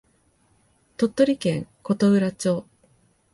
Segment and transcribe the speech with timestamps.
[0.97, 2.65] 鳥取県琴浦町